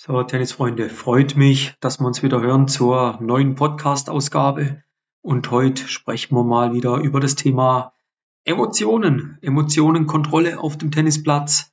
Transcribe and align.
So, 0.00 0.22
Tennisfreunde, 0.22 0.90
freut 0.90 1.34
mich, 1.34 1.74
dass 1.80 1.98
wir 1.98 2.06
uns 2.06 2.22
wieder 2.22 2.40
hören 2.40 2.68
zur 2.68 3.18
neuen 3.20 3.56
Podcast-Ausgabe. 3.56 4.84
Und 5.22 5.50
heute 5.50 5.88
sprechen 5.88 6.36
wir 6.36 6.44
mal 6.44 6.72
wieder 6.72 6.98
über 6.98 7.18
das 7.18 7.34
Thema 7.34 7.94
Emotionen, 8.44 9.38
Emotionenkontrolle 9.42 10.60
auf 10.60 10.78
dem 10.78 10.92
Tennisplatz, 10.92 11.72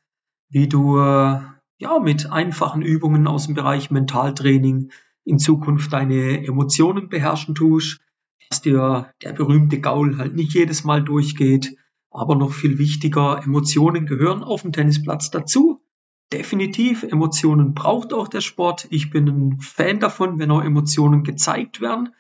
wie 0.50 0.68
du 0.68 0.98
äh, 0.98 1.40
ja 1.78 2.00
mit 2.02 2.32
einfachen 2.32 2.82
Übungen 2.82 3.28
aus 3.28 3.46
dem 3.46 3.54
Bereich 3.54 3.92
Mentaltraining 3.92 4.90
in 5.24 5.38
Zukunft 5.38 5.94
deine 5.94 6.48
Emotionen 6.48 7.10
beherrschen 7.10 7.54
tust, 7.54 8.00
dass 8.50 8.64
dir 8.64 9.14
der 9.22 9.34
berühmte 9.34 9.80
Gaul 9.80 10.18
halt 10.18 10.34
nicht 10.34 10.56
jedes 10.56 10.84
Mal 10.84 11.04
durchgeht, 11.04 11.78
aber 12.10 12.34
noch 12.34 12.54
viel 12.54 12.80
wichtiger, 12.80 13.44
Emotionen 13.44 14.08
gehören 14.08 14.44
auf 14.44 14.64
dem 14.64 14.72
Tennisplatz 14.72 15.30
dazu 15.30 15.85
definitiv, 16.32 17.04
Emotionen 17.04 17.74
braucht 17.74 18.14
auch 18.14 18.28
der 18.28 18.42
Sport. 18.42 18.88
Ich 18.90 19.10
bin 19.10 19.28
ein 19.28 19.60
Fan 19.60 20.00
davon, 20.00 20.40
wenn 20.40 20.52
auch 20.52 20.64
Emotionen 20.64 21.24
gezeigt 21.24 21.82
werden, 21.82 22.14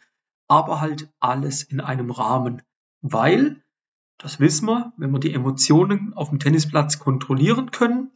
aber 0.48 0.82
halt 0.82 1.10
alles 1.20 1.64
in 1.64 1.80
einem 1.80 2.12
Rahmen. 2.12 2.62
Weil, 3.02 3.62
das 4.18 4.40
wissen 4.40 4.68
wir, 4.68 4.94
wenn 4.98 5.12
wir 5.12 5.20
die 5.20 5.34
Emotionen 5.34 6.14
auf 6.14 6.30
dem 6.30 6.40
Tennisplatz 6.40 7.00
kontrollieren 7.00 7.72
können, 7.72 8.12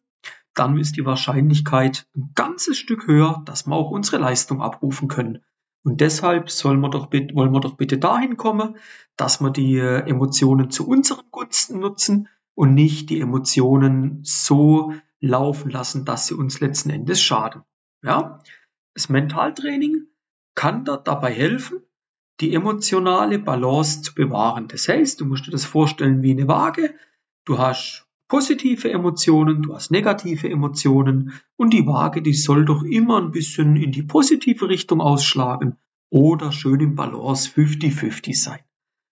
dann 0.53 0.77
ist 0.77 0.97
die 0.97 1.05
Wahrscheinlichkeit 1.05 2.07
ein 2.15 2.31
ganzes 2.35 2.77
Stück 2.77 3.07
höher, 3.07 3.41
dass 3.45 3.67
wir 3.67 3.75
auch 3.75 3.91
unsere 3.91 4.17
Leistung 4.17 4.61
abrufen 4.61 5.07
können. 5.07 5.43
Und 5.83 6.01
deshalb 6.01 6.49
sollen 6.49 6.81
wir 6.81 6.89
doch, 6.89 7.11
wollen 7.11 7.51
wir 7.51 7.61
doch 7.61 7.77
bitte 7.77 7.97
dahin 7.97 8.35
kommen, 8.35 8.75
dass 9.15 9.39
wir 9.39 9.51
die 9.51 9.77
äh, 9.77 10.09
Emotionen 10.09 10.69
zu 10.69 10.87
unseren 10.87 11.25
Gunsten 11.31 11.79
nutzen 11.79 12.27
und 12.55 12.73
nicht 12.73 13.09
die 13.09 13.21
Emotionen 13.21 14.19
so 14.23 14.93
laufen 15.21 15.69
lassen, 15.71 16.05
dass 16.05 16.27
sie 16.27 16.35
uns 16.35 16.59
letzten 16.59 16.89
Endes 16.89 17.21
schaden. 17.21 17.63
Ja? 18.03 18.41
Das 18.93 19.09
Mentaltraining 19.09 20.07
kann 20.55 20.85
da 20.85 20.97
dabei 20.97 21.33
helfen, 21.33 21.81
die 22.39 22.53
emotionale 22.53 23.39
Balance 23.39 24.01
zu 24.01 24.13
bewahren. 24.13 24.67
Das 24.67 24.87
heißt, 24.87 25.19
du 25.19 25.25
musst 25.25 25.47
dir 25.47 25.51
das 25.51 25.65
vorstellen 25.65 26.21
wie 26.21 26.31
eine 26.31 26.47
Waage. 26.47 26.95
Du 27.45 27.57
hast 27.57 28.07
positive 28.29 28.89
Emotionen, 28.91 29.63
du 29.63 29.73
hast 29.73 29.91
negative 29.91 30.49
Emotionen 30.49 31.33
und 31.57 31.73
die 31.73 31.85
Waage, 31.85 32.21
die 32.21 32.33
soll 32.33 32.63
doch 32.65 32.83
immer 32.83 33.21
ein 33.21 33.31
bisschen 33.31 33.75
in 33.75 33.91
die 33.91 34.03
positive 34.03 34.69
Richtung 34.69 35.01
ausschlagen 35.01 35.77
oder 36.09 36.51
schön 36.51 36.79
im 36.79 36.95
Balance 36.95 37.49
50-50 37.49 38.41
sein. 38.41 38.59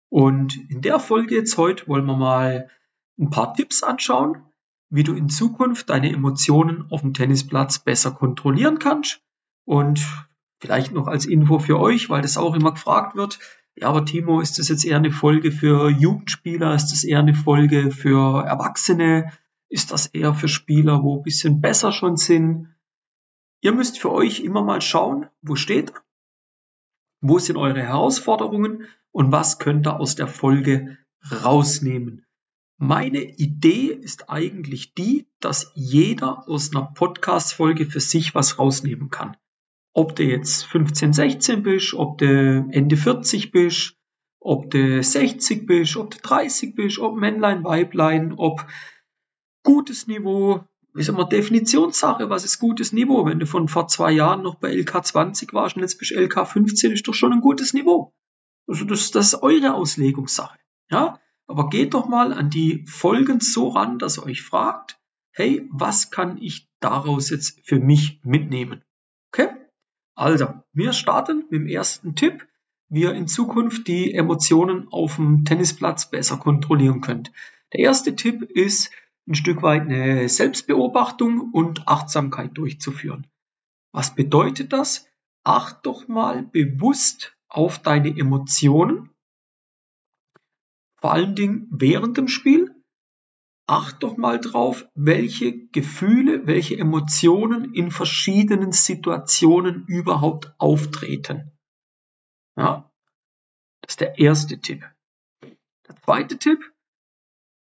Und 0.09 0.55
in 0.69 0.81
der 0.81 0.99
Folge 0.99 1.35
jetzt 1.35 1.57
heute 1.57 1.87
wollen 1.87 2.05
wir 2.05 2.15
mal 2.15 2.69
ein 3.19 3.29
paar 3.29 3.53
Tipps 3.53 3.83
anschauen, 3.83 4.43
wie 4.89 5.03
du 5.03 5.13
in 5.13 5.29
Zukunft 5.29 5.89
deine 5.89 6.11
Emotionen 6.11 6.85
auf 6.89 7.01
dem 7.01 7.13
Tennisplatz 7.13 7.79
besser 7.79 8.11
kontrollieren 8.11 8.79
kannst. 8.79 9.21
Und 9.65 10.05
vielleicht 10.59 10.93
noch 10.93 11.07
als 11.07 11.25
Info 11.25 11.59
für 11.59 11.79
euch, 11.79 12.09
weil 12.09 12.21
das 12.21 12.37
auch 12.37 12.55
immer 12.55 12.71
gefragt 12.71 13.15
wird. 13.15 13.39
Ja, 13.75 13.89
aber 13.89 14.05
Timo, 14.05 14.41
ist 14.41 14.57
das 14.57 14.69
jetzt 14.69 14.85
eher 14.85 14.97
eine 14.97 15.11
Folge 15.11 15.51
für 15.51 15.89
Jugendspieler? 15.89 16.73
Ist 16.73 16.91
das 16.91 17.03
eher 17.03 17.19
eine 17.19 17.35
Folge 17.35 17.91
für 17.91 18.43
Erwachsene? 18.43 19.31
Ist 19.69 19.91
das 19.91 20.07
eher 20.07 20.33
für 20.33 20.47
Spieler, 20.47 21.03
wo 21.03 21.17
ein 21.17 21.23
bisschen 21.23 21.61
besser 21.61 21.91
schon 21.91 22.15
sind? 22.15 22.73
Ihr 23.61 23.73
müsst 23.73 23.99
für 23.99 24.11
euch 24.11 24.39
immer 24.39 24.63
mal 24.63 24.81
schauen, 24.81 25.27
wo 25.41 25.55
steht? 25.55 25.91
Wo 27.21 27.39
sind 27.39 27.57
eure 27.57 27.81
Herausforderungen 27.81 28.85
und 29.11 29.31
was 29.31 29.59
könnt 29.59 29.87
ihr 29.87 29.99
aus 29.99 30.15
der 30.15 30.27
Folge 30.27 30.97
rausnehmen? 31.43 32.26
Meine 32.79 33.23
Idee 33.23 33.87
ist 33.87 34.29
eigentlich 34.29 34.93
die, 34.93 35.27
dass 35.39 35.71
jeder 35.73 36.47
aus 36.47 36.75
einer 36.75 36.85
Podcast-Folge 36.85 37.87
für 37.87 37.99
sich 37.99 38.35
was 38.35 38.59
rausnehmen 38.59 39.09
kann. 39.09 39.35
Ob 39.93 40.15
du 40.15 40.23
jetzt 40.23 40.63
15, 40.65 41.11
16 41.11 41.63
bist, 41.63 41.95
ob 41.95 42.19
du 42.19 42.67
Ende 42.69 42.95
40 42.95 43.51
bist, 43.51 43.95
ob 44.39 44.69
du 44.69 45.01
60 45.01 45.65
bist, 45.65 45.97
ob 45.97 46.11
du 46.11 46.19
30 46.19 46.75
bist, 46.75 46.99
ob 46.99 47.15
Männlein, 47.15 47.63
Weiblein, 47.63 48.33
ob 48.33 48.67
gutes 49.63 50.05
Niveau, 50.05 50.63
ist 50.93 51.09
immer 51.09 51.27
Definitionssache, 51.27 52.29
was 52.29 52.45
ist 52.45 52.59
gutes 52.59 52.93
Niveau? 52.93 53.25
Wenn 53.25 53.39
du 53.39 53.47
von 53.47 53.67
vor 53.67 53.87
zwei 53.87 54.11
Jahren 54.11 54.43
noch 54.43 54.55
bei 54.55 54.71
LK 54.71 55.03
20 55.03 55.51
warst 55.51 55.77
und 55.77 55.81
jetzt 55.81 55.97
bist 55.97 56.11
LK 56.11 56.47
15, 56.47 56.91
ist 56.91 57.07
doch 57.07 57.15
schon 57.15 57.33
ein 57.33 57.41
gutes 57.41 57.73
Niveau. 57.73 58.13
Also 58.67 58.85
das, 58.85 59.09
das 59.09 59.33
ist 59.33 59.41
eure 59.41 59.73
Auslegungssache. 59.73 60.59
Ja? 60.91 61.19
Aber 61.47 61.69
geht 61.69 61.93
doch 61.93 62.07
mal 62.07 62.33
an 62.33 62.49
die 62.49 62.85
Folgen 62.87 63.39
so 63.39 63.69
ran, 63.69 63.99
dass 63.99 64.17
ihr 64.17 64.25
euch 64.25 64.41
fragt, 64.41 64.99
hey, 65.31 65.67
was 65.71 66.11
kann 66.11 66.37
ich 66.41 66.69
daraus 66.79 67.29
jetzt 67.29 67.61
für 67.65 67.79
mich 67.79 68.19
mitnehmen? 68.23 68.83
Okay? 69.31 69.49
Also, 70.15 70.53
wir 70.73 70.93
starten 70.93 71.45
mit 71.49 71.51
dem 71.51 71.67
ersten 71.67 72.15
Tipp, 72.15 72.47
wie 72.89 73.01
ihr 73.01 73.13
in 73.13 73.27
Zukunft 73.27 73.87
die 73.87 74.13
Emotionen 74.13 74.87
auf 74.89 75.15
dem 75.15 75.45
Tennisplatz 75.45 76.09
besser 76.09 76.37
kontrollieren 76.37 77.01
könnt. 77.01 77.31
Der 77.73 77.81
erste 77.81 78.15
Tipp 78.15 78.43
ist, 78.43 78.91
ein 79.27 79.35
Stück 79.35 79.61
weit 79.61 79.83
eine 79.83 80.29
Selbstbeobachtung 80.29 81.51
und 81.51 81.87
Achtsamkeit 81.87 82.57
durchzuführen. 82.57 83.27
Was 83.91 84.15
bedeutet 84.15 84.73
das? 84.73 85.07
Acht 85.43 85.85
doch 85.85 86.07
mal 86.07 86.43
bewusst 86.43 87.37
auf 87.49 87.79
deine 87.79 88.09
Emotionen 88.09 89.09
vor 90.99 91.13
allen 91.13 91.35
Dingen 91.35 91.67
während 91.71 92.17
dem 92.17 92.27
Spiel. 92.27 92.73
Acht 93.69 94.01
doch 94.01 94.15
mal 94.15 94.39
drauf, 94.39 94.87
welche 94.95 95.67
Gefühle, 95.67 96.47
welche 96.47 96.77
Emotionen 96.77 97.73
in 97.73 97.91
verschiedenen 97.91 98.71
Situationen 98.71 99.85
überhaupt 99.87 100.53
auftreten. 100.57 101.51
Ja, 102.55 102.89
das 103.81 103.93
ist 103.93 103.99
der 104.01 104.17
erste 104.17 104.59
Tipp. 104.59 104.89
Der 105.87 105.95
zweite 106.01 106.37
Tipp, 106.37 106.59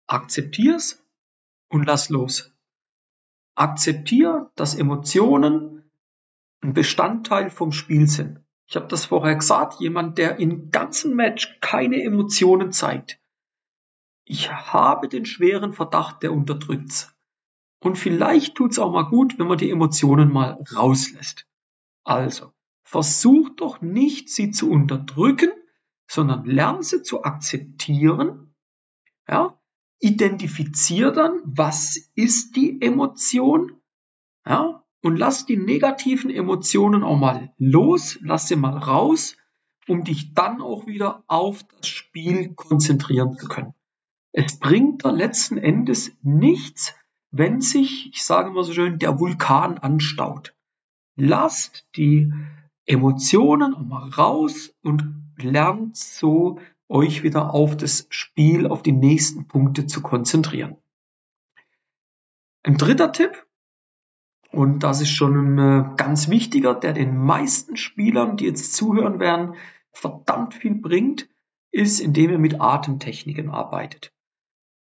akzeptier's 0.07 1.03
und 1.69 1.85
lass 1.85 2.09
los. 2.09 2.53
Akzeptier, 3.55 4.51
dass 4.55 4.75
Emotionen 4.75 5.91
ein 6.61 6.73
Bestandteil 6.73 7.49
vom 7.49 7.71
Spiel 7.71 8.07
sind. 8.07 8.43
Ich 8.69 8.75
habe 8.75 8.87
das 8.87 9.05
vorher 9.05 9.35
gesagt, 9.35 9.79
jemand, 9.79 10.19
der 10.19 10.37
im 10.37 10.69
ganzen 10.69 11.15
Match 11.15 11.57
keine 11.59 12.03
Emotionen 12.03 12.71
zeigt. 12.71 13.19
Ich 14.25 14.51
habe 14.51 15.07
den 15.07 15.25
schweren 15.25 15.73
Verdacht, 15.73 16.21
der 16.21 16.31
unterdrückt's. 16.31 17.11
Und 17.79 17.97
vielleicht 17.97 18.53
tut's 18.53 18.77
auch 18.77 18.91
mal 18.91 19.09
gut, 19.09 19.39
wenn 19.39 19.47
man 19.47 19.57
die 19.57 19.71
Emotionen 19.71 20.31
mal 20.31 20.63
rauslässt. 20.75 21.47
Also, 22.03 22.53
versuch 22.83 23.49
doch 23.55 23.81
nicht, 23.81 24.29
sie 24.29 24.51
zu 24.51 24.69
unterdrücken, 24.69 25.49
sondern 26.07 26.45
lern 26.45 26.83
sie 26.83 27.01
zu 27.01 27.23
akzeptieren. 27.23 28.53
Ja, 29.27 29.59
identifizier 29.97 31.09
dann, 31.09 31.41
was 31.43 32.11
ist 32.13 32.55
die 32.55 32.79
Emotion? 32.83 33.81
Ja, 34.45 34.78
und 35.01 35.17
lass 35.17 35.45
die 35.45 35.57
negativen 35.57 36.29
Emotionen 36.29 37.03
auch 37.03 37.17
mal 37.17 37.53
los, 37.57 38.19
lass 38.21 38.47
sie 38.47 38.55
mal 38.55 38.77
raus, 38.77 39.37
um 39.87 40.03
dich 40.03 40.33
dann 40.33 40.61
auch 40.61 40.85
wieder 40.85 41.23
auf 41.27 41.63
das 41.63 41.87
Spiel 41.87 42.53
konzentrieren 42.53 43.37
zu 43.37 43.47
können. 43.47 43.73
Es 44.31 44.59
bringt 44.59 45.05
da 45.05 45.11
letzten 45.11 45.57
Endes 45.57 46.11
nichts, 46.21 46.93
wenn 47.31 47.61
sich, 47.61 48.09
ich 48.13 48.23
sage 48.23 48.51
mal 48.51 48.63
so 48.63 48.73
schön, 48.73 48.99
der 48.99 49.19
Vulkan 49.19 49.77
anstaut. 49.77 50.55
Lasst 51.15 51.87
die 51.95 52.31
Emotionen 52.85 53.73
auch 53.73 53.85
mal 53.85 54.09
raus 54.09 54.73
und 54.81 55.33
lernt 55.37 55.97
so 55.97 56.59
euch 56.87 57.23
wieder 57.23 57.53
auf 57.53 57.77
das 57.77 58.07
Spiel, 58.09 58.67
auf 58.67 58.81
die 58.81 58.91
nächsten 58.91 59.47
Punkte 59.47 59.85
zu 59.85 60.01
konzentrieren. 60.01 60.77
Ein 62.63 62.77
dritter 62.77 63.11
Tipp, 63.11 63.45
und 64.51 64.79
das 64.79 65.01
ist 65.01 65.11
schon 65.11 65.55
ein 65.55 65.59
äh, 65.59 65.95
ganz 65.95 66.29
wichtiger, 66.29 66.73
der 66.73 66.93
den 66.93 67.17
meisten 67.17 67.77
Spielern, 67.77 68.37
die 68.37 68.45
jetzt 68.45 68.73
zuhören 68.73 69.19
werden, 69.19 69.55
verdammt 69.91 70.55
viel 70.55 70.75
bringt, 70.75 71.29
ist, 71.71 71.99
indem 71.99 72.31
ihr 72.31 72.39
mit 72.39 72.59
Atemtechniken 72.59 73.49
arbeitet. 73.49 74.11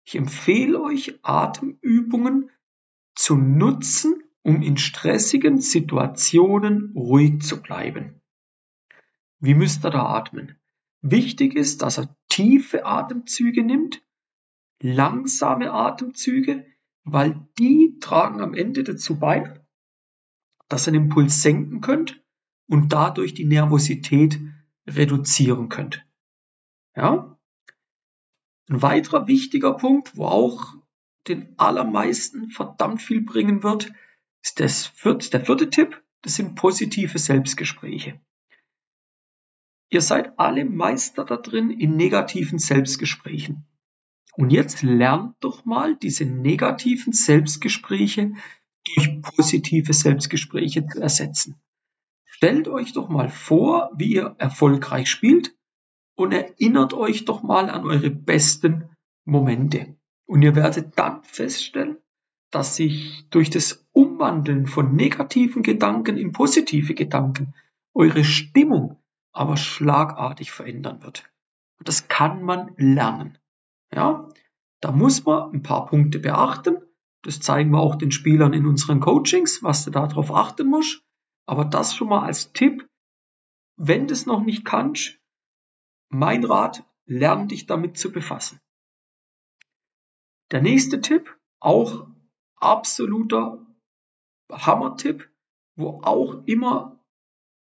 Ich 0.04 0.14
empfehle 0.16 0.80
euch, 0.80 1.18
Atemübungen 1.22 2.50
zu 3.14 3.36
nutzen, 3.36 4.22
um 4.42 4.62
in 4.62 4.78
stressigen 4.78 5.60
Situationen 5.60 6.92
ruhig 6.94 7.42
zu 7.42 7.60
bleiben. 7.60 8.22
Wie 9.38 9.54
müsst 9.54 9.84
ihr 9.84 9.90
da 9.90 10.06
atmen? 10.06 10.56
Wichtig 11.02 11.54
ist, 11.54 11.82
dass 11.82 11.98
er 11.98 12.16
tiefe 12.28 12.86
Atemzüge 12.86 13.62
nimmt, 13.62 14.02
langsame 14.80 15.72
Atemzüge, 15.72 16.64
weil 17.12 17.48
die 17.58 17.98
tragen 18.00 18.40
am 18.40 18.54
Ende 18.54 18.84
dazu 18.84 19.18
bei, 19.18 19.60
dass 20.68 20.86
ihr 20.86 20.92
den 20.92 21.08
Puls 21.08 21.42
senken 21.42 21.80
könnt 21.80 22.22
und 22.68 22.92
dadurch 22.92 23.34
die 23.34 23.46
Nervosität 23.46 24.38
reduzieren 24.86 25.68
könnt. 25.68 26.06
Ja? 26.94 27.38
Ein 28.68 28.82
weiterer 28.82 29.26
wichtiger 29.26 29.74
Punkt, 29.74 30.16
wo 30.16 30.26
auch 30.26 30.74
den 31.26 31.58
allermeisten 31.58 32.50
verdammt 32.50 33.02
viel 33.02 33.22
bringen 33.22 33.62
wird, 33.62 33.92
ist 34.42 34.60
das 34.60 34.86
vierte, 34.86 35.30
der 35.30 35.44
vierte 35.44 35.70
Tipp. 35.70 36.02
das 36.22 36.36
sind 36.36 36.56
positive 36.56 37.18
Selbstgespräche. 37.18 38.20
Ihr 39.90 40.00
seid 40.02 40.38
alle 40.38 40.64
Meister 40.64 41.24
da 41.24 41.36
drin 41.36 41.70
in 41.70 41.96
negativen 41.96 42.58
Selbstgesprächen. 42.58 43.66
Und 44.38 44.50
jetzt 44.50 44.82
lernt 44.84 45.34
doch 45.40 45.64
mal 45.64 45.96
diese 45.96 46.24
negativen 46.24 47.12
Selbstgespräche 47.12 48.34
durch 48.84 49.20
positive 49.20 49.92
Selbstgespräche 49.92 50.86
zu 50.86 51.00
ersetzen. 51.00 51.60
Stellt 52.24 52.68
euch 52.68 52.92
doch 52.92 53.08
mal 53.08 53.30
vor, 53.30 53.90
wie 53.96 54.14
ihr 54.14 54.36
erfolgreich 54.38 55.10
spielt 55.10 55.56
und 56.14 56.30
erinnert 56.30 56.94
euch 56.94 57.24
doch 57.24 57.42
mal 57.42 57.68
an 57.68 57.84
eure 57.84 58.10
besten 58.10 58.88
Momente. 59.24 59.96
Und 60.24 60.42
ihr 60.42 60.54
werdet 60.54 60.96
dann 60.96 61.24
feststellen, 61.24 61.96
dass 62.52 62.76
sich 62.76 63.28
durch 63.30 63.50
das 63.50 63.88
Umwandeln 63.90 64.68
von 64.68 64.94
negativen 64.94 65.64
Gedanken 65.64 66.16
in 66.16 66.30
positive 66.30 66.94
Gedanken 66.94 67.54
eure 67.92 68.22
Stimmung 68.22 69.02
aber 69.32 69.56
schlagartig 69.56 70.52
verändern 70.52 71.02
wird. 71.02 71.28
Und 71.80 71.88
das 71.88 72.06
kann 72.06 72.44
man 72.44 72.70
lernen. 72.76 73.37
Ja, 73.94 74.28
da 74.80 74.92
muss 74.92 75.24
man 75.24 75.52
ein 75.52 75.62
paar 75.62 75.86
Punkte 75.86 76.18
beachten. 76.18 76.78
Das 77.22 77.40
zeigen 77.40 77.70
wir 77.70 77.80
auch 77.80 77.96
den 77.96 78.12
Spielern 78.12 78.52
in 78.52 78.66
unseren 78.66 79.00
Coachings, 79.00 79.62
was 79.62 79.84
du 79.84 79.90
darauf 79.90 80.32
achten 80.32 80.68
musst. 80.68 81.02
Aber 81.46 81.64
das 81.64 81.94
schon 81.94 82.08
mal 82.08 82.24
als 82.24 82.52
Tipp. 82.52 82.88
Wenn 83.76 84.06
du 84.06 84.12
es 84.12 84.26
noch 84.26 84.44
nicht 84.44 84.64
kannst, 84.64 85.18
mein 86.08 86.44
Rat, 86.44 86.84
lern 87.06 87.48
dich 87.48 87.66
damit 87.66 87.96
zu 87.96 88.12
befassen. 88.12 88.60
Der 90.50 90.62
nächste 90.62 91.00
Tipp, 91.00 91.36
auch 91.60 92.08
absoluter 92.56 93.66
Hammer-Tipp, 94.50 95.30
wo 95.76 96.00
auch 96.02 96.42
immer 96.46 96.98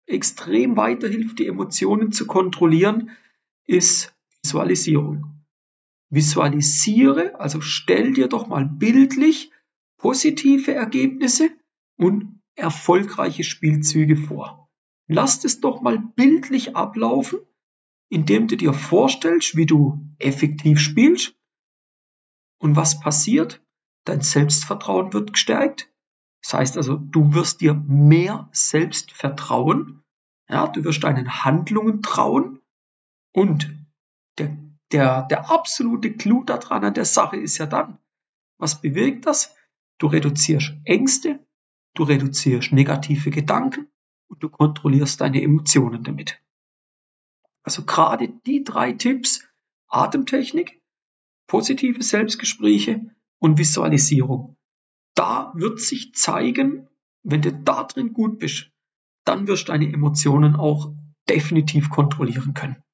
extrem 0.05 0.77
weiterhilft, 0.77 1.39
die 1.39 1.47
Emotionen 1.47 2.11
zu 2.11 2.27
kontrollieren, 2.27 3.11
ist 3.65 4.15
Visualisierung. 4.43 5.34
Visualisiere, 6.09 7.39
also 7.39 7.61
stell 7.61 8.13
dir 8.13 8.27
doch 8.27 8.47
mal 8.47 8.65
bildlich 8.65 9.51
positive 9.97 10.73
Ergebnisse 10.73 11.49
und 11.97 12.41
erfolgreiche 12.55 13.43
Spielzüge 13.43 14.15
vor. 14.15 14.69
Lass 15.07 15.43
es 15.43 15.61
doch 15.61 15.81
mal 15.81 15.97
bildlich 15.97 16.75
ablaufen 16.75 17.39
indem 18.09 18.47
du 18.47 18.57
dir 18.57 18.73
vorstellst, 18.73 19.55
wie 19.55 19.65
du 19.65 19.99
effektiv 20.19 20.79
spielst 20.79 21.35
und 22.59 22.75
was 22.75 22.99
passiert. 22.99 23.61
Dein 24.05 24.21
Selbstvertrauen 24.21 25.13
wird 25.13 25.33
gestärkt. 25.33 25.91
Das 26.43 26.53
heißt 26.53 26.77
also, 26.77 26.97
du 26.97 27.33
wirst 27.33 27.61
dir 27.61 27.73
mehr 27.73 28.49
selbst 28.51 29.11
vertrauen. 29.11 30.03
Ja, 30.47 30.67
du 30.67 30.83
wirst 30.83 31.03
deinen 31.03 31.43
Handlungen 31.43 32.03
trauen. 32.03 32.61
Und 33.33 33.75
der, 34.37 34.55
der, 34.91 35.23
der 35.23 35.49
absolute 35.49 36.13
Clou 36.13 36.43
daran 36.43 36.83
an 36.83 36.93
der 36.93 37.05
Sache 37.05 37.37
ist 37.37 37.57
ja 37.57 37.65
dann, 37.65 37.97
was 38.57 38.81
bewirkt 38.81 39.25
das? 39.25 39.55
Du 39.97 40.07
reduzierst 40.07 40.73
Ängste, 40.83 41.39
du 41.95 42.03
reduzierst 42.03 42.71
negative 42.71 43.31
Gedanken 43.31 43.87
und 44.27 44.43
du 44.43 44.49
kontrollierst 44.49 45.21
deine 45.21 45.41
Emotionen 45.41 46.03
damit. 46.03 46.41
Also 47.63 47.83
gerade 47.83 48.29
die 48.45 48.63
drei 48.63 48.91
Tipps, 48.91 49.47
Atemtechnik, 49.87 50.81
positive 51.47 52.03
Selbstgespräche 52.03 53.15
und 53.39 53.57
Visualisierung. 53.57 54.57
Da 55.15 55.51
wird 55.55 55.79
sich 55.79 56.13
zeigen, 56.13 56.87
wenn 57.23 57.41
du 57.41 57.51
da 57.51 57.83
drin 57.83 58.13
gut 58.13 58.39
bist, 58.39 58.71
dann 59.23 59.47
wirst 59.47 59.67
du 59.67 59.71
deine 59.71 59.91
Emotionen 59.91 60.55
auch 60.55 60.93
definitiv 61.27 61.89
kontrollieren 61.89 62.53
können. 62.53 62.84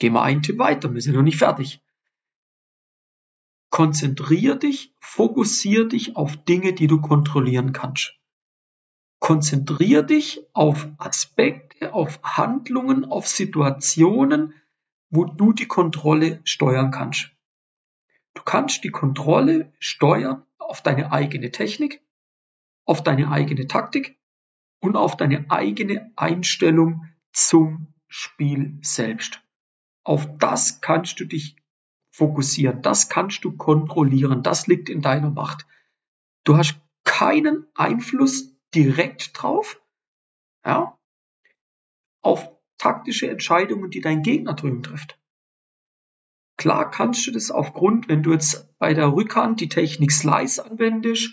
Gehen 0.00 0.14
wir 0.14 0.22
einen 0.22 0.42
Tipp 0.42 0.58
weiter, 0.58 0.94
wir 0.94 1.02
sind 1.02 1.14
noch 1.14 1.22
nicht 1.22 1.36
fertig. 1.36 1.82
Konzentrier 3.70 4.56
dich, 4.56 4.94
fokussier 4.98 5.86
dich 5.86 6.16
auf 6.16 6.42
Dinge, 6.44 6.72
die 6.72 6.86
du 6.86 7.00
kontrollieren 7.02 7.72
kannst. 7.72 8.18
Konzentrier 9.20 10.02
dich 10.02 10.40
auf 10.54 10.88
Aspekte, 10.96 11.92
auf 11.92 12.18
Handlungen, 12.22 13.04
auf 13.04 13.28
Situationen, 13.28 14.54
wo 15.10 15.26
du 15.26 15.52
die 15.52 15.68
Kontrolle 15.68 16.40
steuern 16.44 16.90
kannst. 16.90 17.30
Du 18.32 18.42
kannst 18.42 18.82
die 18.84 18.90
Kontrolle 18.90 19.70
steuern 19.80 20.46
auf 20.58 20.82
deine 20.82 21.12
eigene 21.12 21.50
Technik, 21.50 22.02
auf 22.86 23.02
deine 23.04 23.30
eigene 23.30 23.66
Taktik 23.66 24.18
und 24.80 24.96
auf 24.96 25.18
deine 25.18 25.50
eigene 25.50 26.10
Einstellung 26.16 27.06
zum 27.32 27.92
Spiel 28.08 28.78
selbst. 28.80 29.42
Auf 30.04 30.26
das 30.38 30.80
kannst 30.80 31.20
du 31.20 31.24
dich 31.24 31.56
fokussieren, 32.10 32.82
das 32.82 33.08
kannst 33.08 33.44
du 33.44 33.56
kontrollieren, 33.56 34.42
das 34.42 34.66
liegt 34.66 34.88
in 34.88 35.00
deiner 35.00 35.30
Macht. 35.30 35.66
Du 36.44 36.56
hast 36.56 36.80
keinen 37.04 37.66
Einfluss 37.74 38.56
direkt 38.74 39.30
drauf, 39.34 39.80
ja, 40.64 40.98
auf 42.22 42.50
taktische 42.78 43.30
Entscheidungen, 43.30 43.90
die 43.90 44.00
dein 44.00 44.22
Gegner 44.22 44.54
drüben 44.54 44.82
trifft. 44.82 45.18
Klar 46.56 46.90
kannst 46.90 47.26
du 47.26 47.30
das 47.30 47.50
aufgrund, 47.50 48.08
wenn 48.08 48.22
du 48.22 48.32
jetzt 48.32 48.76
bei 48.78 48.92
der 48.92 49.14
Rückhand 49.14 49.60
die 49.60 49.68
Technik 49.68 50.12
Slice 50.12 50.64
anwendest, 50.64 51.32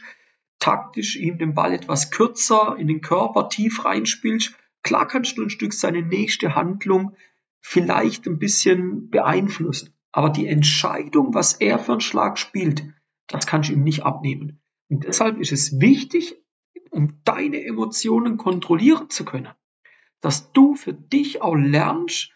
taktisch 0.59 1.17
ihm 1.17 1.37
den 1.37 1.53
Ball 1.53 1.73
etwas 1.73 2.11
kürzer 2.11 2.77
in 2.77 2.87
den 2.87 3.01
Körper 3.01 3.49
tief 3.49 3.83
reinspielst, 3.83 4.53
klar 4.83 5.07
kannst 5.07 5.37
du 5.37 5.43
ein 5.43 5.49
Stück 5.49 5.73
seine 5.73 6.01
nächste 6.01 6.55
Handlung 6.55 7.15
vielleicht 7.69 8.27
ein 8.27 8.39
bisschen 8.39 9.09
beeinflussen. 9.09 9.93
Aber 10.13 10.29
die 10.29 10.47
Entscheidung, 10.47 11.33
was 11.33 11.51
er 11.55 11.79
für 11.79 11.91
einen 11.91 12.01
Schlag 12.01 12.39
spielt, 12.39 12.85
das 13.27 13.45
kannst 13.45 13.69
du 13.69 13.73
ihm 13.73 13.83
nicht 13.83 14.03
abnehmen. 14.03 14.61
Und 14.89 15.03
deshalb 15.03 15.37
ist 15.37 15.51
es 15.51 15.81
wichtig, 15.81 16.37
um 16.91 17.19
deine 17.25 17.61
Emotionen 17.65 18.37
kontrollieren 18.37 19.09
zu 19.09 19.25
können. 19.25 19.49
Dass 20.21 20.53
du 20.53 20.75
für 20.75 20.93
dich 20.93 21.41
auch 21.41 21.55
lernst, 21.55 22.31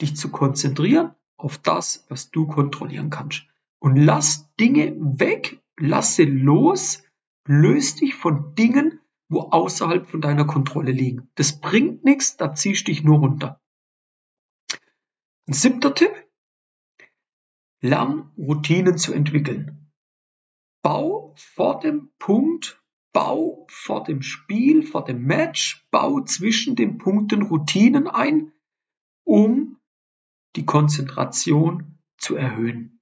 dich 0.00 0.16
zu 0.16 0.30
konzentrieren 0.30 1.14
auf 1.36 1.58
das, 1.58 2.06
was 2.08 2.30
du 2.30 2.46
kontrollieren 2.46 3.10
kannst. 3.10 3.46
Und 3.78 3.96
lass 3.96 4.50
Dinge 4.58 4.96
weg, 4.98 5.60
lasse 5.76 6.24
los, 6.24 7.02
löst 7.46 8.00
dich 8.00 8.14
von 8.14 8.54
Dingen, 8.54 8.98
wo 9.28 9.40
außerhalb 9.40 10.08
von 10.08 10.22
deiner 10.22 10.46
Kontrolle 10.46 10.92
liegen. 10.92 11.28
Das 11.34 11.60
bringt 11.60 12.02
nichts, 12.02 12.38
da 12.38 12.54
ziehst 12.54 12.88
du 12.88 12.92
dich 12.92 13.04
nur 13.04 13.18
runter. 13.18 13.60
Ein 15.48 15.54
siebter 15.54 15.94
Tipp. 15.94 16.12
Lern 17.80 18.32
Routinen 18.36 18.98
zu 18.98 19.14
entwickeln. 19.14 19.90
Bau 20.82 21.34
vor 21.38 21.80
dem 21.80 22.10
Punkt, 22.18 22.84
Bau 23.14 23.66
vor 23.70 24.04
dem 24.04 24.20
Spiel, 24.20 24.82
vor 24.82 25.04
dem 25.04 25.22
Match, 25.22 25.88
bau 25.90 26.20
zwischen 26.20 26.76
den 26.76 26.98
Punkten 26.98 27.40
Routinen 27.40 28.08
ein, 28.08 28.52
um 29.24 29.78
die 30.54 30.66
Konzentration 30.66 31.98
zu 32.18 32.36
erhöhen. 32.36 33.00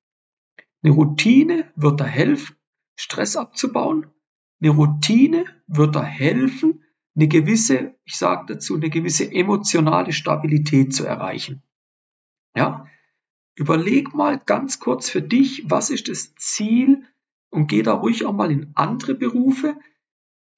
Eine 0.85 0.95
Routine 0.95 1.73
wird 1.75 1.99
da 1.99 2.05
helfen, 2.05 2.55
Stress 2.95 3.35
abzubauen. 3.35 4.07
Eine 4.63 4.71
Routine 4.71 5.47
wird 5.67 5.97
da 5.97 6.05
helfen, 6.05 6.85
eine 7.17 7.27
gewisse, 7.27 7.97
ich 8.05 8.17
sage 8.17 8.55
dazu, 8.55 8.77
eine 8.77 8.89
gewisse 8.89 9.33
emotionale 9.33 10.13
Stabilität 10.13 10.95
zu 10.95 11.05
erreichen. 11.05 11.65
Ja, 12.57 12.87
überleg 13.55 14.15
mal 14.15 14.41
ganz 14.45 14.81
kurz 14.81 15.11
für 15.11 15.23
dich, 15.23 15.65
was 15.71 15.91
ist 15.91 16.09
das 16.09 16.35
Ziel 16.37 17.05
und 17.51 17.69
geh 17.69 17.83
da 17.83 17.93
ruhig 17.95 18.27
auch 18.27 18.33
mal 18.33 18.51
in 18.51 18.73
andere 18.75 19.15
Berufe, 19.15 19.77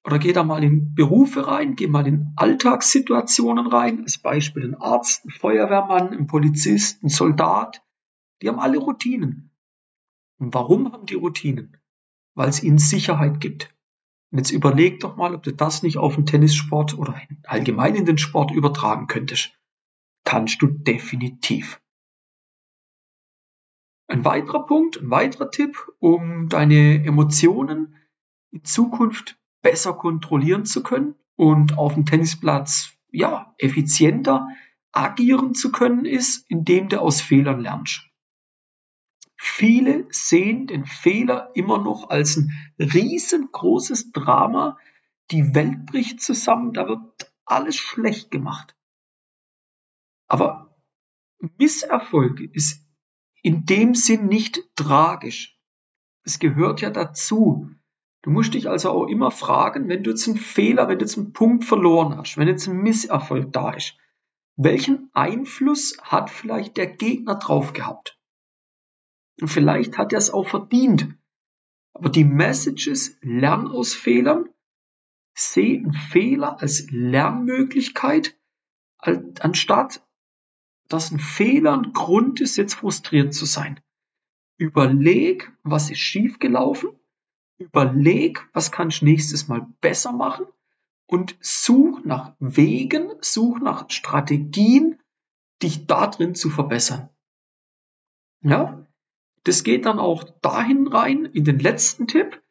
oder 0.05 0.17
geh 0.17 0.33
da 0.33 0.43
mal 0.43 0.63
in 0.63 0.95
Berufe 0.95 1.47
rein, 1.47 1.75
geh 1.75 1.87
mal 1.87 2.07
in 2.07 2.33
Alltagssituationen 2.35 3.67
rein. 3.67 4.01
Als 4.03 4.17
Beispiel 4.17 4.63
ein 4.63 4.75
Arzt, 4.75 5.25
ein 5.25 5.29
Feuerwehrmann, 5.29 6.13
ein 6.13 6.27
Polizist, 6.27 7.03
ein 7.03 7.09
Soldat. 7.09 7.83
Die 8.41 8.47
haben 8.47 8.59
alle 8.59 8.77
Routinen. 8.77 9.51
Und 10.39 10.53
warum 10.53 10.91
haben 10.91 11.05
die 11.05 11.15
Routinen? 11.15 11.77
Weil 12.33 12.49
es 12.49 12.63
ihnen 12.63 12.77
Sicherheit 12.77 13.41
gibt. 13.41 13.75
Und 14.31 14.37
jetzt 14.37 14.51
überleg 14.51 14.99
doch 15.01 15.17
mal, 15.17 15.35
ob 15.35 15.43
du 15.43 15.51
das 15.51 15.83
nicht 15.83 15.97
auf 15.97 16.15
den 16.15 16.25
Tennissport 16.25 16.97
oder 16.97 17.19
allgemein 17.43 17.95
in 17.95 18.05
den 18.05 18.17
Sport 18.17 18.51
übertragen 18.51 19.07
könntest. 19.07 19.51
Kannst 20.23 20.61
du 20.61 20.67
definitiv. 20.67 21.81
Ein 24.09 24.25
weiterer 24.25 24.65
Punkt, 24.65 24.97
ein 24.97 25.11
weiterer 25.11 25.51
Tipp, 25.51 25.87
um 25.99 26.49
deine 26.49 27.05
Emotionen 27.05 27.95
in 28.49 28.63
Zukunft 28.63 29.37
besser 29.61 29.93
kontrollieren 29.93 30.65
zu 30.65 30.81
können 30.81 31.13
und 31.35 31.77
auf 31.77 31.93
dem 31.93 32.07
Tennisplatz 32.07 32.97
ja 33.11 33.53
effizienter 33.59 34.47
agieren 34.91 35.53
zu 35.53 35.71
können, 35.71 36.05
ist, 36.05 36.49
indem 36.49 36.89
du 36.89 36.99
aus 36.99 37.21
Fehlern 37.21 37.61
lernst. 37.61 38.09
Viele 39.37 40.07
sehen 40.09 40.65
den 40.65 40.85
Fehler 40.85 41.51
immer 41.53 41.77
noch 41.77 42.09
als 42.09 42.37
ein 42.37 42.51
riesengroßes 42.79 44.11
Drama, 44.11 44.79
die 45.29 45.53
Welt 45.53 45.85
bricht 45.85 46.19
zusammen, 46.19 46.73
da 46.73 46.87
wird 46.87 47.31
alles 47.45 47.77
schlecht 47.77 48.31
gemacht. 48.31 48.75
Aber 50.27 50.75
Misserfolg 51.59 52.39
ist 52.39 52.88
in 53.41 53.65
dem 53.65 53.95
Sinn 53.95 54.27
nicht 54.27 54.61
tragisch. 54.75 55.57
Es 56.23 56.39
gehört 56.39 56.81
ja 56.81 56.89
dazu. 56.89 57.69
Du 58.21 58.31
musst 58.31 58.53
dich 58.53 58.69
also 58.69 58.91
auch 58.91 59.07
immer 59.07 59.31
fragen, 59.31 59.87
wenn 59.87 60.03
du 60.03 60.09
jetzt 60.09 60.27
einen 60.27 60.37
Fehler, 60.37 60.87
wenn 60.87 60.99
du 60.99 61.05
jetzt 61.05 61.17
einen 61.17 61.31
Punkt 61.31 61.63
verloren 61.63 62.17
hast, 62.17 62.37
wenn 62.37 62.47
jetzt 62.47 62.67
ein 62.67 62.77
Misserfolg 62.77 63.53
da 63.53 63.71
ist, 63.71 63.95
welchen 64.57 65.09
Einfluss 65.13 65.97
hat 66.01 66.29
vielleicht 66.29 66.75
der 66.75 66.87
Gegner 66.87 67.35
drauf 67.35 67.71
gehabt? 67.71 68.19
Und 69.39 69.47
vielleicht 69.47 69.97
hat 69.97 70.11
er 70.11 70.17
es 70.19 70.31
auch 70.31 70.49
verdient. 70.49 71.15
Aber 71.93 72.09
die 72.09 72.25
Message 72.25 72.87
ist, 72.87 73.17
lern 73.21 73.67
aus 73.67 73.93
Fehlern, 73.93 74.49
sehe 75.33 75.79
einen 75.79 75.93
Fehler 75.93 76.61
als 76.61 76.87
Lernmöglichkeit, 76.91 78.37
anstatt 78.99 80.05
dass 80.89 81.11
ein 81.11 81.19
Fehler 81.19 81.73
ein 81.73 81.93
Grund 81.93 82.41
ist, 82.41 82.57
jetzt 82.57 82.73
frustriert 82.73 83.33
zu 83.33 83.45
sein. 83.45 83.79
Überleg, 84.57 85.51
was 85.63 85.89
ist 85.89 85.99
schiefgelaufen, 85.99 86.89
überleg, 87.57 88.47
was 88.53 88.71
kann 88.71 88.89
ich 88.89 89.01
nächstes 89.01 89.47
Mal 89.47 89.67
besser 89.79 90.11
machen 90.11 90.45
und 91.05 91.37
such 91.39 92.03
nach 92.03 92.35
Wegen, 92.39 93.09
such 93.21 93.59
nach 93.59 93.89
Strategien, 93.89 94.99
dich 95.61 95.87
da 95.87 96.07
drin 96.07 96.35
zu 96.35 96.49
verbessern. 96.49 97.09
Ja, 98.41 98.85
das 99.43 99.63
geht 99.63 99.85
dann 99.85 99.99
auch 99.99 100.23
dahin 100.41 100.87
rein, 100.87 101.25
in 101.25 101.43
den 101.43 101.59
letzten 101.59 102.07
Tipp, 102.07 102.41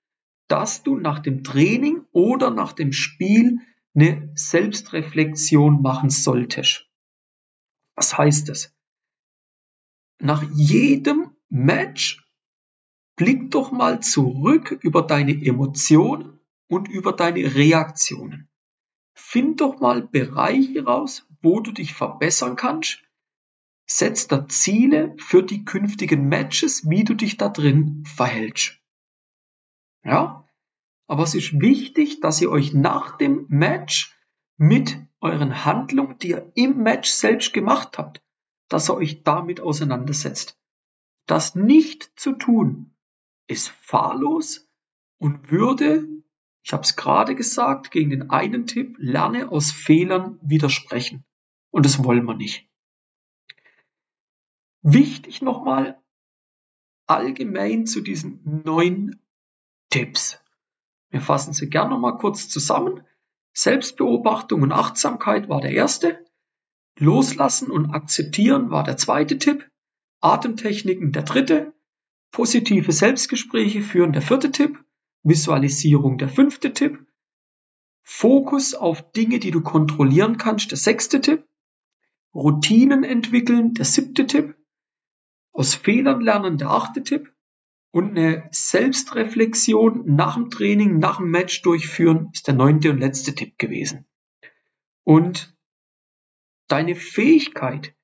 dass 0.48 0.82
du 0.82 0.96
nach 0.96 1.18
dem 1.18 1.44
Training 1.44 2.04
oder 2.12 2.50
nach 2.50 2.72
dem 2.72 2.92
Spiel 2.92 3.60
eine 3.94 4.30
Selbstreflexion 4.34 5.82
machen 5.82 6.10
solltest. 6.10 6.87
Was 7.98 8.16
heißt 8.16 8.48
das? 8.48 8.72
Nach 10.20 10.44
jedem 10.54 11.36
Match 11.48 12.24
blick 13.16 13.50
doch 13.50 13.72
mal 13.72 13.98
zurück 14.00 14.70
über 14.82 15.02
deine 15.02 15.32
Emotionen 15.32 16.38
und 16.68 16.86
über 16.86 17.12
deine 17.12 17.56
Reaktionen. 17.56 18.48
Find 19.16 19.60
doch 19.60 19.80
mal 19.80 20.02
Bereiche 20.02 20.84
raus, 20.84 21.26
wo 21.42 21.58
du 21.58 21.72
dich 21.72 21.92
verbessern 21.92 22.54
kannst. 22.54 23.02
Setz 23.84 24.28
da 24.28 24.46
Ziele 24.46 25.16
für 25.18 25.42
die 25.42 25.64
künftigen 25.64 26.28
Matches, 26.28 26.88
wie 26.88 27.02
du 27.02 27.14
dich 27.14 27.36
da 27.36 27.48
drin 27.48 28.04
verhältst. 28.06 28.78
Ja? 30.04 30.48
Aber 31.08 31.24
es 31.24 31.34
ist 31.34 31.60
wichtig, 31.60 32.20
dass 32.20 32.40
ihr 32.40 32.52
euch 32.52 32.74
nach 32.74 33.16
dem 33.16 33.46
Match 33.48 34.16
mit 34.56 35.07
euren 35.20 35.64
Handlungen, 35.64 36.18
die 36.18 36.30
ihr 36.30 36.52
im 36.54 36.82
Match 36.82 37.10
selbst 37.10 37.52
gemacht 37.52 37.98
habt, 37.98 38.22
dass 38.68 38.88
ihr 38.88 38.94
euch 38.94 39.22
damit 39.22 39.60
auseinandersetzt. 39.60 40.58
Das 41.26 41.54
nicht 41.54 42.12
zu 42.18 42.32
tun 42.32 42.94
ist 43.46 43.68
fahrlos 43.68 44.70
und 45.18 45.50
würde, 45.50 46.06
ich 46.62 46.72
habe 46.72 46.82
es 46.82 46.96
gerade 46.96 47.34
gesagt, 47.34 47.90
gegen 47.90 48.10
den 48.10 48.30
einen 48.30 48.66
Tipp, 48.66 48.96
lerne 48.98 49.50
aus 49.50 49.72
Fehlern 49.72 50.38
widersprechen. 50.42 51.24
Und 51.70 51.84
das 51.84 52.02
wollen 52.04 52.24
wir 52.24 52.34
nicht. 52.34 52.68
Wichtig 54.82 55.42
nochmal 55.42 56.00
allgemein 57.06 57.86
zu 57.86 58.00
diesen 58.00 58.62
neun 58.64 59.20
Tipps. 59.90 60.40
Wir 61.10 61.20
fassen 61.20 61.52
sie 61.52 61.68
gerne 61.68 61.90
nochmal 61.90 62.18
kurz 62.18 62.48
zusammen. 62.48 63.04
Selbstbeobachtung 63.58 64.62
und 64.62 64.70
Achtsamkeit 64.70 65.48
war 65.48 65.60
der 65.60 65.72
erste. 65.72 66.24
Loslassen 66.96 67.72
und 67.72 67.90
akzeptieren 67.90 68.70
war 68.70 68.84
der 68.84 68.96
zweite 68.96 69.36
Tipp. 69.36 69.68
Atemtechniken 70.20 71.10
der 71.10 71.24
dritte. 71.24 71.74
Positive 72.30 72.92
Selbstgespräche 72.92 73.82
führen 73.82 74.12
der 74.12 74.22
vierte 74.22 74.52
Tipp. 74.52 74.78
Visualisierung 75.24 76.18
der 76.18 76.28
fünfte 76.28 76.72
Tipp. 76.72 77.04
Fokus 78.04 78.74
auf 78.74 79.10
Dinge, 79.10 79.40
die 79.40 79.50
du 79.50 79.60
kontrollieren 79.60 80.38
kannst, 80.38 80.70
der 80.70 80.78
sechste 80.78 81.20
Tipp. 81.20 81.44
Routinen 82.32 83.02
entwickeln, 83.02 83.74
der 83.74 83.86
siebte 83.86 84.28
Tipp. 84.28 84.54
Aus 85.52 85.74
Fehlern 85.74 86.20
lernen, 86.20 86.58
der 86.58 86.70
achte 86.70 87.02
Tipp 87.02 87.34
und 87.90 88.10
eine 88.10 88.48
Selbstreflexion 88.50 90.02
nach 90.14 90.34
dem 90.34 90.50
Training, 90.50 90.98
nach 90.98 91.18
dem 91.18 91.30
Match 91.30 91.62
durchführen, 91.62 92.30
ist 92.32 92.46
der 92.46 92.54
neunte 92.54 92.90
und 92.90 92.98
letzte 92.98 93.34
Tipp 93.34 93.58
gewesen. 93.58 94.06
Und 95.04 95.56
deine 96.68 96.94
Fähigkeit, 96.94 97.94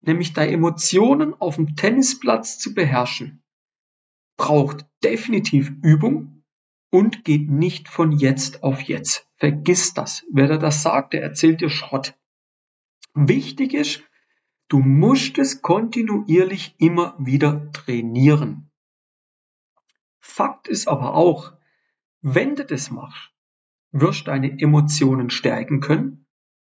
nämlich 0.00 0.32
deine 0.32 0.52
Emotionen 0.52 1.34
auf 1.34 1.56
dem 1.56 1.74
Tennisplatz 1.74 2.58
zu 2.58 2.72
beherrschen, 2.72 3.42
braucht 4.36 4.86
definitiv 5.02 5.72
Übung 5.82 6.44
und 6.90 7.24
geht 7.24 7.50
nicht 7.50 7.88
von 7.88 8.12
jetzt 8.12 8.62
auf 8.62 8.80
jetzt. 8.82 9.28
Vergiss 9.36 9.92
das. 9.92 10.24
Wer 10.30 10.48
dir 10.48 10.58
das 10.58 10.82
sagt, 10.82 11.12
der 11.12 11.22
erzählt 11.22 11.60
dir 11.60 11.70
Schrott. 11.70 12.14
Wichtig 13.14 13.74
ist, 13.74 14.02
du 14.68 14.78
musst 14.78 15.38
es 15.38 15.62
kontinuierlich 15.62 16.74
immer 16.78 17.16
wieder 17.18 17.70
trainieren. 17.72 18.69
Fakt 20.20 20.68
ist 20.68 20.86
aber 20.86 21.14
auch, 21.14 21.52
wenn 22.20 22.54
du 22.54 22.64
das 22.64 22.90
machst, 22.90 23.32
wirst 23.92 24.28
deine 24.28 24.60
Emotionen 24.60 25.30
stärken 25.30 25.80
können 25.80 26.26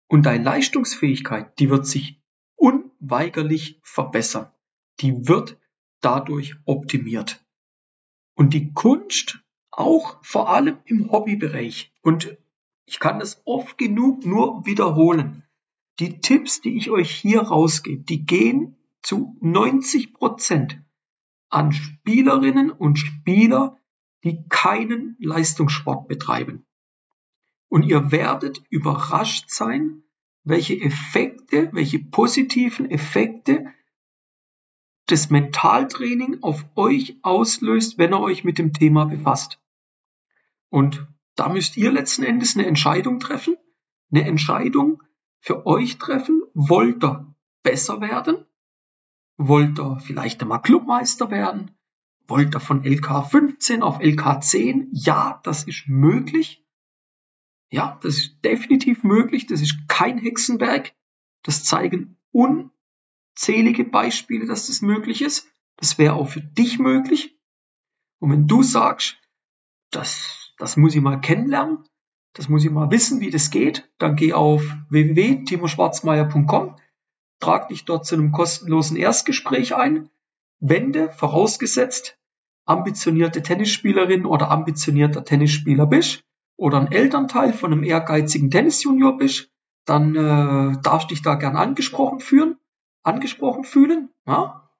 und 0.06 0.24
deine 0.26 0.44
Leistungsfähigkeit, 0.44 1.58
die 1.58 1.68
wird 1.68 1.86
sich 1.86 2.20
unweigerlich 2.56 3.80
verbessern. 3.82 4.50
Die 5.00 5.28
wird 5.28 5.58
dadurch 6.00 6.56
optimiert. 6.64 7.44
Und 8.34 8.54
die 8.54 8.72
Kunst 8.72 9.40
auch 9.70 10.22
vor 10.24 10.50
allem 10.50 10.78
im 10.84 11.10
Hobbybereich. 11.10 11.92
Und 12.02 12.36
ich 12.86 12.98
kann 12.98 13.18
das 13.18 13.42
oft 13.44 13.78
genug 13.78 14.24
nur 14.24 14.66
wiederholen. 14.66 15.44
Die 15.98 16.20
Tipps, 16.20 16.60
die 16.60 16.76
ich 16.76 16.90
euch 16.90 17.10
hier 17.10 17.42
rausgebe, 17.42 18.02
die 18.02 18.24
gehen 18.24 18.76
zu 19.02 19.36
90 19.40 20.14
Prozent 20.14 20.82
an 21.50 21.72
Spielerinnen 21.72 22.70
und 22.70 22.98
Spieler, 22.98 23.76
die 24.24 24.44
keinen 24.48 25.16
Leistungssport 25.20 26.08
betreiben. 26.08 26.66
Und 27.68 27.84
ihr 27.84 28.10
werdet 28.10 28.62
überrascht 28.70 29.50
sein, 29.50 30.02
welche 30.44 30.80
Effekte, 30.80 31.70
welche 31.72 31.98
positiven 31.98 32.90
Effekte 32.90 33.66
das 35.06 35.30
Mentaltraining 35.30 36.42
auf 36.42 36.64
euch 36.76 37.18
auslöst, 37.22 37.98
wenn 37.98 38.14
ihr 38.14 38.20
euch 38.20 38.44
mit 38.44 38.58
dem 38.58 38.72
Thema 38.72 39.06
befasst. 39.06 39.60
Und 40.68 41.06
da 41.34 41.48
müsst 41.48 41.76
ihr 41.76 41.90
letzten 41.90 42.22
Endes 42.22 42.56
eine 42.56 42.66
Entscheidung 42.66 43.18
treffen, 43.18 43.56
eine 44.12 44.24
Entscheidung 44.24 45.02
für 45.40 45.66
euch 45.66 45.98
treffen. 45.98 46.42
Wollt 46.54 47.02
ihr 47.02 47.34
besser 47.62 48.00
werden 48.00 48.44
Wollt 49.42 49.78
ihr 49.80 49.98
vielleicht 50.00 50.42
einmal 50.42 50.60
Clubmeister 50.60 51.30
werden? 51.30 51.70
Wollt 52.28 52.54
ihr 52.54 52.60
von 52.60 52.84
LK 52.84 53.24
15 53.26 53.82
auf 53.82 53.98
LK 53.98 54.42
10? 54.42 54.90
Ja, 54.92 55.40
das 55.44 55.64
ist 55.64 55.84
möglich. 55.88 56.62
Ja, 57.70 57.98
das 58.02 58.18
ist 58.18 58.44
definitiv 58.44 59.02
möglich. 59.02 59.46
Das 59.46 59.62
ist 59.62 59.88
kein 59.88 60.18
Hexenwerk. 60.18 60.92
Das 61.42 61.64
zeigen 61.64 62.18
unzählige 62.32 63.84
Beispiele, 63.84 64.44
dass 64.46 64.66
das 64.66 64.82
möglich 64.82 65.22
ist. 65.22 65.50
Das 65.76 65.96
wäre 65.96 66.16
auch 66.16 66.28
für 66.28 66.42
dich 66.42 66.78
möglich. 66.78 67.40
Und 68.18 68.32
wenn 68.32 68.46
du 68.46 68.62
sagst, 68.62 69.16
das, 69.90 70.52
das 70.58 70.76
muss 70.76 70.94
ich 70.94 71.00
mal 71.00 71.18
kennenlernen, 71.18 71.78
das 72.34 72.50
muss 72.50 72.62
ich 72.62 72.70
mal 72.70 72.90
wissen, 72.90 73.22
wie 73.22 73.30
das 73.30 73.50
geht, 73.50 73.90
dann 73.96 74.16
geh 74.16 74.34
auf 74.34 74.62
www.timoschwarzmeier.com 74.90 76.76
Trag 77.40 77.68
dich 77.68 77.84
dort 77.84 78.06
zu 78.06 78.14
einem 78.14 78.32
kostenlosen 78.32 78.96
Erstgespräch 78.96 79.74
ein. 79.74 80.10
Wende, 80.60 81.10
vorausgesetzt, 81.10 82.18
ambitionierte 82.66 83.42
Tennisspielerin 83.42 84.26
oder 84.26 84.50
ambitionierter 84.50 85.24
Tennisspieler 85.24 85.86
bist 85.86 86.22
oder 86.56 86.78
ein 86.78 86.92
Elternteil 86.92 87.54
von 87.54 87.72
einem 87.72 87.82
ehrgeizigen 87.82 88.50
Tennisjunior 88.50 89.16
bist, 89.16 89.50
dann 89.86 90.14
äh, 90.14 90.80
darfst 90.82 91.10
dich 91.10 91.22
da 91.22 91.34
gern 91.34 91.56
angesprochen 91.56 92.20
fühlen, 92.20 92.58
angesprochen 93.02 93.64
fühlen. 93.64 94.10
Ja? 94.26 94.70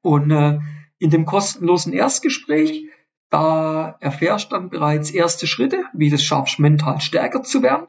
Und 0.00 0.30
äh, 0.30 0.60
in 0.98 1.10
dem 1.10 1.26
kostenlosen 1.26 1.92
Erstgespräch, 1.92 2.86
da 3.30 3.96
erfährst 4.00 4.52
dann 4.52 4.70
bereits 4.70 5.10
erste 5.10 5.46
Schritte, 5.46 5.84
wie 5.92 6.08
du 6.08 6.14
es 6.14 6.24
schaffst, 6.24 6.58
mental 6.58 7.00
stärker 7.00 7.42
zu 7.42 7.62
werden, 7.62 7.88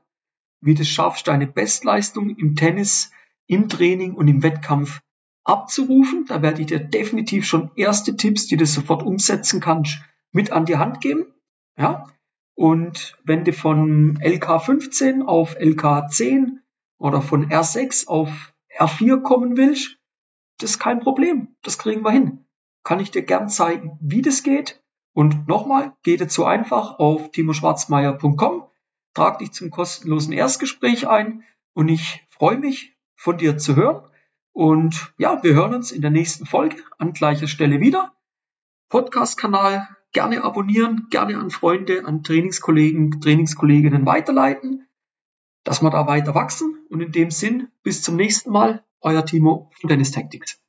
wie 0.62 0.74
du 0.74 0.82
es 0.82 0.90
schaffst, 0.90 1.28
deine 1.28 1.48
Bestleistung 1.48 2.32
im 2.32 2.56
Tennis 2.56 3.12
im 3.50 3.68
Training 3.68 4.14
und 4.14 4.28
im 4.28 4.44
Wettkampf 4.44 5.02
abzurufen. 5.44 6.26
Da 6.28 6.42
werde 6.42 6.62
ich 6.62 6.68
dir 6.68 6.80
definitiv 6.80 7.46
schon 7.46 7.72
erste 7.76 8.16
Tipps, 8.16 8.48
die 8.48 8.58
du 8.58 8.66
sofort 8.66 9.04
umsetzen 9.04 9.60
kannst, 9.60 10.00
mit 10.32 10.52
an 10.52 10.66
die 10.66 10.78
Hand 10.78 11.02
geben. 11.02 11.26
Ja. 11.78 12.08
Und 12.56 13.18
wenn 13.24 13.44
du 13.46 13.54
von 13.54 14.20
LK15 14.20 15.24
auf 15.24 15.58
LK10 15.58 16.58
oder 17.00 17.22
von 17.22 17.50
R6 17.50 18.08
auf 18.08 18.54
R4 18.78 19.22
kommen 19.22 19.58
willst, 19.58 19.98
das 20.60 20.72
ist 20.72 20.80
kein 20.80 21.00
Problem. 21.00 21.56
Das 21.64 21.80
kriegen 21.80 22.04
wir 22.04 22.12
hin. 22.12 22.46
Kann 22.84 23.00
ich 23.00 23.12
dir 23.12 23.24
gern 23.24 23.50
zeigen, 23.50 23.98
wie 24.02 24.22
das 24.22 24.44
geht. 24.44 24.84
Und 25.14 25.48
nochmal, 25.48 25.94
geht 26.04 26.22
dazu 26.22 26.46
einfach 26.46 27.00
auf 27.00 27.32
timoschwarzmeier.com, 27.32 28.68
trag 29.16 29.40
dich 29.40 29.54
zum 29.54 29.72
kostenlosen 29.72 30.34
Erstgespräch 30.34 31.08
ein 31.08 31.44
und 31.74 31.88
ich 31.88 32.26
freue 32.30 32.58
mich, 32.58 32.99
von 33.20 33.38
dir 33.38 33.58
zu 33.58 33.76
hören. 33.76 34.10
Und 34.54 35.14
ja, 35.18 35.44
wir 35.44 35.54
hören 35.54 35.76
uns 35.76 35.92
in 35.92 36.02
der 36.02 36.10
nächsten 36.10 36.46
Folge 36.46 36.78
an 36.98 37.12
gleicher 37.12 37.48
Stelle 37.48 37.82
wieder. 37.82 38.14
Podcast-Kanal 38.88 39.88
gerne 40.14 40.44
abonnieren, 40.44 41.08
gerne 41.10 41.38
an 41.38 41.52
Freunde, 41.52 42.06
an 42.06 42.24
Trainingskollegen, 42.24 43.20
Trainingskolleginnen 43.20 44.06
weiterleiten, 44.06 44.88
dass 45.66 45.82
wir 45.82 45.90
da 45.90 46.08
weiter 46.08 46.34
wachsen. 46.34 46.86
Und 46.90 47.02
in 47.02 47.12
dem 47.12 47.30
Sinn, 47.30 47.68
bis 47.84 48.02
zum 48.02 48.16
nächsten 48.16 48.52
Mal, 48.52 48.86
euer 49.02 49.26
Timo 49.26 49.70
von 49.80 49.90
Dennis 49.90 50.12
Tactics. 50.12 50.62